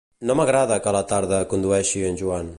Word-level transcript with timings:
No 0.29 0.35
m'agrada 0.39 0.77
que 0.85 0.91
a 0.93 0.95
la 0.95 1.03
tarda 1.13 1.43
condueixi 1.53 2.07
en 2.11 2.19
Joan 2.25 2.49